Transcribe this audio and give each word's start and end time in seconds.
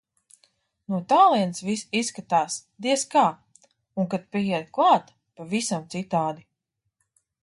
No 0.93 0.99
tālienes 1.11 1.59
viss 1.67 1.83
izskatās, 1.99 2.55
diez 2.85 3.03
kā, 3.13 3.25
un 4.03 4.09
kad 4.15 4.25
pieiet 4.37 4.67
klāt- 4.79 5.13
pavisam 5.41 5.85
citādi. 5.97 6.47